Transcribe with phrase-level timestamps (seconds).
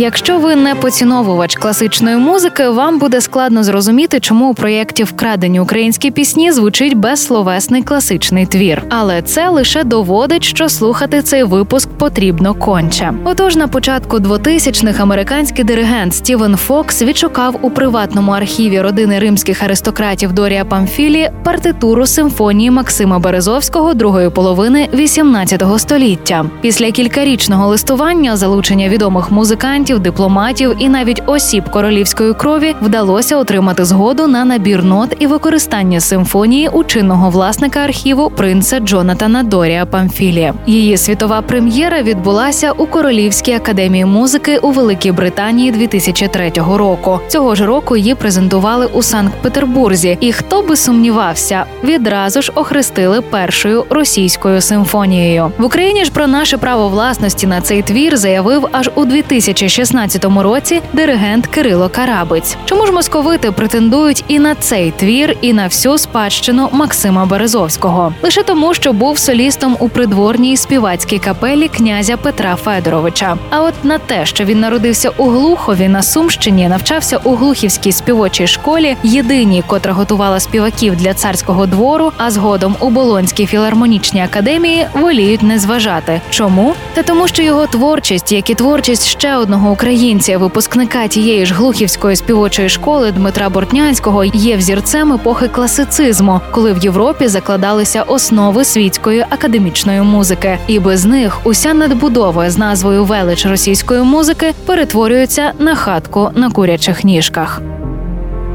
[0.00, 6.10] Якщо ви не поціновувач класичної музики, вам буде складно зрозуміти, чому у проєкті Вкрадені українські
[6.10, 8.82] пісні звучить безсловесний класичний твір.
[8.88, 13.12] Але це лише доводить, що слухати цей випуск потрібно конче.
[13.24, 20.32] Отож, на початку 2000-х американський диригент Стівен Фокс відшукав у приватному архіві родини римських аристократів
[20.32, 26.46] Дорія Памфілі партитуру симфонії Максима Березовського другої половини XVIII століття.
[26.60, 33.84] Після кількарічного листування залучення відомих музикантів музикантів, дипломатів і навіть осіб королівської крові вдалося отримати
[33.84, 40.52] згоду на набір нот і використання симфонії у чинного власника архіву принца Джонатана Дорія Памфілі.
[40.66, 47.20] Її світова прем'єра відбулася у Королівській академії музики у Великій Британії 2003 року.
[47.28, 50.18] Цього ж року її презентували у Санкт-Петербурзі.
[50.20, 56.58] І хто би сумнівався, відразу ж охрестили першою російською симфонією в Україні ж про наше
[56.58, 62.56] право власності на цей твір заявив аж у 2006 2016 році диригент Кирило Карабець.
[62.64, 68.12] Чому ж московити претендують і на цей твір, і на всю спадщину Максима Березовського?
[68.22, 73.36] Лише тому, що був солістом у придворній співацькій капелі князя Петра Федоровича.
[73.50, 78.46] А от на те, що він народився у Глухові на Сумщині, навчався у глухівській співочій
[78.46, 85.42] школі, єдиній, котра готувала співаків для царського двору, а згодом у Болонській філармонічній академії воліють
[85.42, 86.20] не зважати.
[86.30, 86.74] Чому?
[86.94, 91.54] Та тому, що його творчість, як і творчість ще одного відомого українця, випускника тієї ж
[91.54, 99.26] глухівської співочої школи Дмитра Бортнянського, є взірцем епохи класицизму, коли в Європі закладалися основи світської
[99.30, 106.30] академічної музики, і без них уся надбудова з назвою велич російської музики перетворюється на хатку
[106.34, 107.62] на курячих ніжках.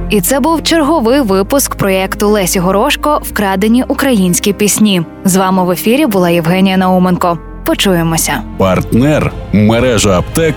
[0.09, 5.01] І це був черговий випуск проєкту Лесі Горошко Вкрадені українські пісні.
[5.25, 7.37] З вами в ефірі була Євгенія Науменко.
[7.65, 8.41] Почуємося.
[8.57, 10.55] Партнер мережа аптек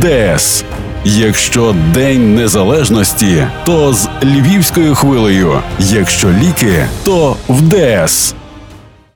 [0.00, 0.64] ДС.
[1.04, 5.52] Якщо День Незалежності, то з львівською хвилею.
[5.78, 8.34] Якщо ліки, то в ДС.